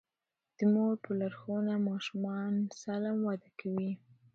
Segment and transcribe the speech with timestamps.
[0.57, 3.91] د مور په لارښوونه ماشومان سالم وده کوي.